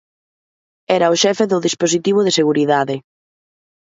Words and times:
Era 0.97 1.13
o 1.13 1.19
xefe 1.23 1.45
do 1.51 1.63
dispositivo 1.67 2.19
de 2.23 2.35
seguridade. 2.39 2.95